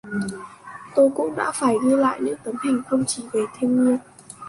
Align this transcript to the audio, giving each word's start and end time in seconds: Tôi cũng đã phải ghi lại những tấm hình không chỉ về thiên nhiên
Tôi 0.95 1.09
cũng 1.15 1.35
đã 1.35 1.51
phải 1.51 1.75
ghi 1.83 1.95
lại 1.95 2.19
những 2.21 2.35
tấm 2.43 2.55
hình 2.65 2.81
không 2.89 3.03
chỉ 3.07 3.23
về 3.33 3.45
thiên 3.59 3.83
nhiên 3.85 3.97